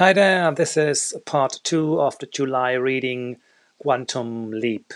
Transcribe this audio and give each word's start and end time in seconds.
Hi 0.00 0.14
there, 0.14 0.50
this 0.50 0.78
is 0.78 1.14
part 1.26 1.60
two 1.62 2.00
of 2.00 2.18
the 2.20 2.26
July 2.26 2.72
reading 2.72 3.36
Quantum 3.76 4.50
Leap. 4.50 4.94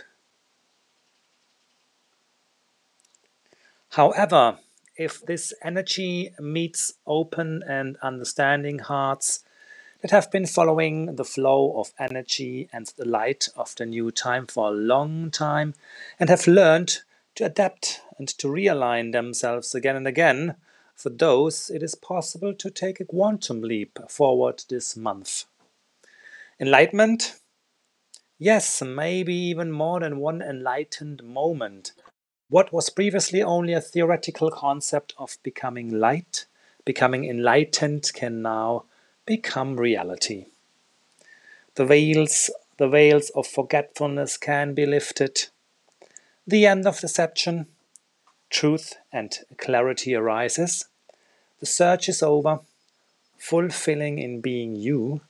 However, 3.90 4.60
if 4.96 5.20
this 5.20 5.52
energy 5.62 6.32
meets 6.40 6.94
open 7.06 7.62
and 7.68 7.98
understanding 8.02 8.78
hearts 8.78 9.44
that 10.00 10.10
have 10.10 10.30
been 10.30 10.46
following 10.46 11.16
the 11.16 11.24
flow 11.26 11.78
of 11.78 11.92
energy 11.98 12.70
and 12.72 12.90
the 12.96 13.06
light 13.06 13.50
of 13.54 13.74
the 13.76 13.84
new 13.84 14.10
time 14.10 14.46
for 14.46 14.68
a 14.68 14.74
long 14.74 15.30
time 15.30 15.74
and 16.18 16.30
have 16.30 16.46
learned 16.46 17.00
to 17.34 17.44
adapt 17.44 18.00
and 18.18 18.28
to 18.38 18.46
realign 18.46 19.12
themselves 19.12 19.74
again 19.74 19.96
and 19.96 20.08
again, 20.08 20.56
for 20.94 21.10
those, 21.10 21.70
it 21.70 21.82
is 21.82 21.94
possible 21.94 22.54
to 22.54 22.70
take 22.70 23.00
a 23.00 23.04
quantum 23.04 23.60
leap 23.62 23.98
forward 24.08 24.62
this 24.68 24.96
month. 24.96 25.44
Enlightenment? 26.60 27.40
Yes, 28.38 28.82
maybe 28.82 29.34
even 29.34 29.70
more 29.70 30.00
than 30.00 30.18
one 30.18 30.40
enlightened 30.40 31.22
moment. 31.22 31.92
What 32.48 32.72
was 32.72 32.90
previously 32.90 33.42
only 33.42 33.72
a 33.72 33.80
theoretical 33.80 34.50
concept 34.50 35.14
of 35.18 35.38
becoming 35.42 35.90
light, 35.90 36.46
becoming 36.84 37.24
enlightened, 37.24 38.10
can 38.14 38.42
now 38.42 38.84
become 39.26 39.76
reality. 39.76 40.46
The 41.74 41.84
veils, 41.84 42.50
the 42.76 42.88
veils 42.88 43.30
of 43.30 43.46
forgetfulness 43.46 44.36
can 44.36 44.74
be 44.74 44.86
lifted. 44.86 45.48
The 46.46 46.66
end 46.66 46.86
of 46.86 47.00
deception, 47.00 47.66
truth 48.50 48.94
and 49.12 49.36
clarity 49.58 50.14
arises. 50.14 50.86
The 51.60 51.66
search 51.66 52.08
is 52.08 52.22
over, 52.22 52.60
fulfilling 53.38 54.18
in 54.18 54.40
being 54.40 54.76
you, 54.76 55.20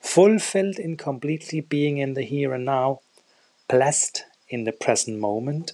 fulfilled 0.00 0.78
in 0.78 0.96
completely 0.96 1.60
being 1.60 1.98
in 1.98 2.14
the 2.14 2.22
here 2.22 2.52
and 2.52 2.64
now, 2.64 3.00
blessed 3.68 4.24
in 4.48 4.64
the 4.64 4.72
present 4.72 5.18
moment, 5.18 5.72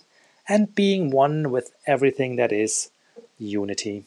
and 0.48 0.74
being 0.74 1.10
one 1.10 1.50
with 1.50 1.72
everything 1.86 2.36
that 2.36 2.52
is 2.52 2.90
unity. 3.38 4.04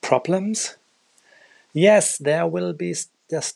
Problems? 0.00 0.76
Yes, 1.72 2.16
there 2.16 2.46
will 2.46 2.72
be 2.72 2.94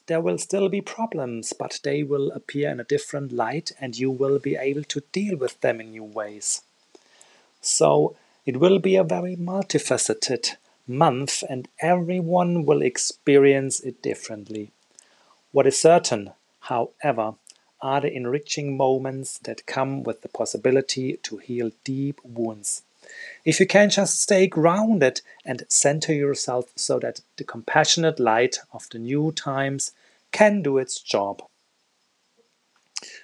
there 0.06 0.20
will 0.20 0.38
still 0.38 0.68
be 0.68 0.80
problems, 0.80 1.52
but 1.52 1.78
they 1.84 2.02
will 2.02 2.32
appear 2.32 2.70
in 2.70 2.80
a 2.80 2.84
different 2.84 3.30
light 3.30 3.70
and 3.80 3.96
you 3.96 4.10
will 4.10 4.40
be 4.40 4.56
able 4.56 4.82
to 4.82 5.02
deal 5.12 5.36
with 5.36 5.60
them 5.60 5.80
in 5.80 5.92
new 5.92 6.02
ways. 6.02 6.62
So 7.60 8.16
it 8.50 8.58
will 8.58 8.80
be 8.80 8.96
a 8.96 9.04
very 9.04 9.36
multifaceted 9.36 10.56
month 10.84 11.44
and 11.48 11.68
everyone 11.78 12.66
will 12.66 12.82
experience 12.82 13.78
it 13.78 14.02
differently. 14.02 14.72
What 15.52 15.68
is 15.68 15.78
certain, 15.78 16.32
however, 16.62 17.34
are 17.80 18.00
the 18.00 18.12
enriching 18.12 18.76
moments 18.76 19.38
that 19.44 19.66
come 19.66 20.02
with 20.02 20.22
the 20.22 20.28
possibility 20.28 21.16
to 21.22 21.36
heal 21.36 21.70
deep 21.84 22.20
wounds. 22.24 22.82
If 23.44 23.60
you 23.60 23.68
can 23.68 23.88
just 23.88 24.20
stay 24.20 24.48
grounded 24.48 25.20
and 25.44 25.62
center 25.68 26.12
yourself 26.12 26.72
so 26.74 26.98
that 26.98 27.20
the 27.36 27.44
compassionate 27.44 28.18
light 28.18 28.58
of 28.72 28.88
the 28.90 28.98
new 28.98 29.30
times 29.30 29.92
can 30.32 30.60
do 30.60 30.76
its 30.76 31.00
job. 31.00 31.40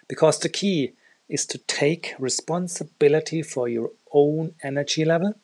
Because 0.06 0.38
the 0.38 0.48
key 0.48 0.92
is 1.28 1.46
to 1.46 1.58
take 1.58 2.14
responsibility 2.18 3.42
for 3.42 3.68
your 3.68 3.90
own 4.12 4.54
energy 4.62 5.04
level, 5.04 5.34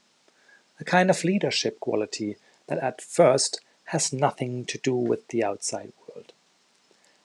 a 0.80 0.84
kind 0.84 1.10
of 1.10 1.24
leadership 1.24 1.80
quality 1.80 2.36
that 2.66 2.78
at 2.78 3.00
first 3.00 3.60
has 3.86 4.12
nothing 4.12 4.64
to 4.64 4.78
do 4.78 4.94
with 4.94 5.28
the 5.28 5.44
outside 5.44 5.92
world. 6.08 6.32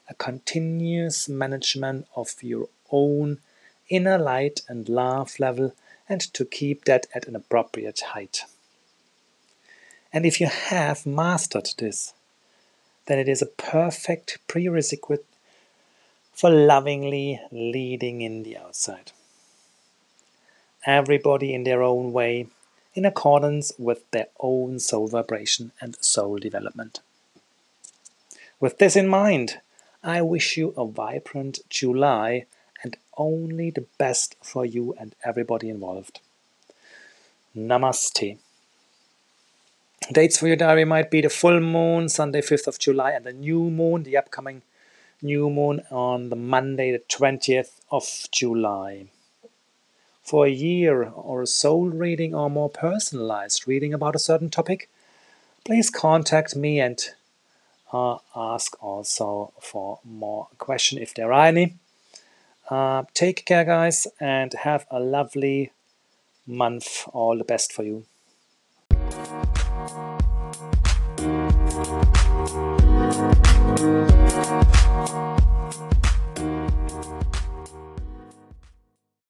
A 0.09 0.13
continuous 0.15 1.29
management 1.29 2.07
of 2.15 2.35
your 2.41 2.67
own 2.91 3.39
inner 3.89 4.17
light 4.17 4.61
and 4.67 4.89
love 4.89 5.39
level 5.39 5.73
and 6.09 6.21
to 6.33 6.45
keep 6.45 6.85
that 6.85 7.07
at 7.13 7.27
an 7.27 7.35
appropriate 7.35 7.99
height. 7.99 8.43
And 10.11 10.25
if 10.25 10.39
you 10.39 10.47
have 10.47 11.05
mastered 11.05 11.69
this, 11.77 12.13
then 13.05 13.19
it 13.19 13.27
is 13.27 13.41
a 13.41 13.45
perfect 13.45 14.39
prerequisite 14.47 15.25
for 16.37 16.51
lovingly 16.51 17.41
leading 17.51 18.21
in 18.21 18.43
the 18.43 18.55
outside. 18.55 19.11
Everybody 20.85 21.51
in 21.51 21.63
their 21.63 21.81
own 21.81 22.13
way, 22.13 22.45
in 22.93 23.05
accordance 23.05 23.71
with 23.79 24.09
their 24.11 24.27
own 24.39 24.77
soul 24.77 25.07
vibration 25.07 25.71
and 25.81 25.97
soul 25.99 26.37
development. 26.37 26.99
With 28.59 28.77
this 28.77 28.95
in 28.95 29.07
mind, 29.07 29.61
I 30.03 30.21
wish 30.21 30.57
you 30.57 30.75
a 30.77 30.85
vibrant 30.85 31.61
July 31.69 32.45
and 32.83 32.97
only 33.17 33.71
the 33.71 33.87
best 33.97 34.35
for 34.43 34.63
you 34.63 34.93
and 34.99 35.15
everybody 35.25 35.69
involved. 35.71 36.19
Namaste. 37.55 38.37
Dates 40.11 40.37
for 40.37 40.45
your 40.45 40.55
diary 40.55 40.85
might 40.85 41.09
be 41.09 41.21
the 41.21 41.29
full 41.29 41.59
moon, 41.59 42.09
Sunday, 42.09 42.41
5th 42.41 42.67
of 42.67 42.77
July, 42.77 43.11
and 43.13 43.25
the 43.25 43.33
new 43.33 43.71
moon, 43.71 44.03
the 44.03 44.15
upcoming 44.15 44.61
new 45.21 45.49
moon 45.49 45.81
on 45.91 46.29
the 46.29 46.35
Monday, 46.35 46.91
the 46.91 46.99
20th 46.99 47.79
of 47.91 48.27
July. 48.31 49.07
For 50.23 50.45
a 50.45 50.49
year 50.51 51.03
or 51.03 51.41
a 51.41 51.47
soul 51.47 51.89
reading 51.89 52.35
or 52.35 52.49
more 52.49 52.69
personalized 52.69 53.67
reading 53.67 53.93
about 53.93 54.15
a 54.15 54.19
certain 54.19 54.49
topic, 54.49 54.89
please 55.63 55.89
contact 55.89 56.55
me 56.55 56.79
and 56.79 56.99
uh, 57.93 58.17
ask 58.35 58.75
also 58.83 59.53
for 59.61 59.99
more 60.03 60.47
questions 60.57 61.01
if 61.01 61.13
there 61.13 61.31
are 61.31 61.45
any. 61.45 61.75
Uh, 62.69 63.03
take 63.13 63.45
care, 63.45 63.63
guys, 63.63 64.07
and 64.19 64.53
have 64.53 64.85
a 64.91 64.99
lovely 64.99 65.71
month. 66.45 67.07
All 67.13 67.37
the 67.37 67.45
best 67.45 67.71
for 67.71 67.83
you. 67.83 68.05